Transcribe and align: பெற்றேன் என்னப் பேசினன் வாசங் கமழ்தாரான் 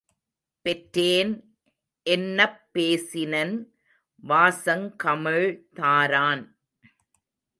பெற்றேன் 0.65 1.33
என்னப் 2.05 2.59
பேசினன் 2.73 3.53
வாசங் 4.23 4.87
கமழ்தாரான் 5.03 6.43